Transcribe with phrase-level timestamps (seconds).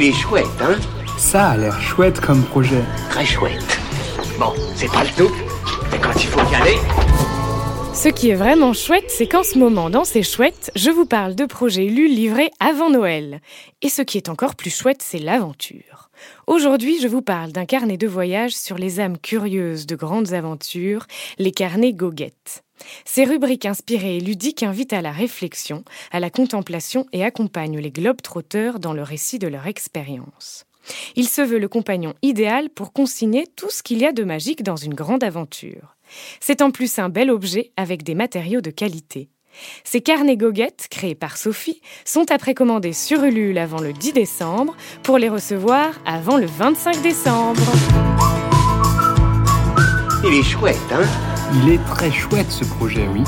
[0.00, 0.76] Il est chouette, hein
[1.16, 2.84] Ça a l'air chouette comme projet.
[3.10, 3.80] Très chouette.
[4.38, 5.34] Bon, c'est pas le tout,
[5.90, 6.78] mais quand il faut y aller...
[7.98, 11.34] Ce qui est vraiment chouette, c'est qu'en ce moment, dans ces chouettes, je vous parle
[11.34, 13.40] de projets lus livrés avant Noël.
[13.82, 16.08] Et ce qui est encore plus chouette, c'est l'aventure.
[16.46, 21.08] Aujourd'hui, je vous parle d'un carnet de voyage sur les âmes curieuses de grandes aventures,
[21.38, 22.62] les carnets goguettes.
[23.04, 27.90] Ces rubriques inspirées et ludiques invitent à la réflexion, à la contemplation et accompagnent les
[27.90, 30.66] globetrotteurs dans le récit de leur expérience.
[31.16, 34.62] Il se veut le compagnon idéal pour consigner tout ce qu'il y a de magique
[34.62, 35.96] dans une grande aventure.
[36.40, 39.28] C'est en plus un bel objet avec des matériaux de qualité.
[39.84, 44.76] Ces carnets goguettes, créés par Sophie, sont à précommander sur Ulule avant le 10 décembre
[45.02, 47.60] pour les recevoir avant le 25 décembre.
[50.24, 51.06] Il est chouette, hein?
[51.62, 53.22] Il est très chouette ce projet, oui.